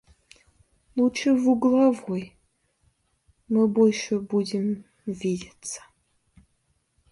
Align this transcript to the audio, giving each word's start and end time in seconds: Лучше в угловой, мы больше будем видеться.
Лучше 0.95 1.33
в 1.35 1.47
угловой, 1.47 2.35
мы 3.49 3.67
больше 3.67 4.19
будем 4.19 4.83
видеться. 5.05 5.83